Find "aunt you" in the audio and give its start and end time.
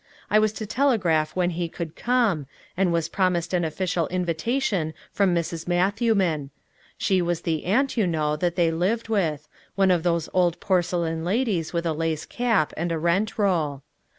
7.65-8.07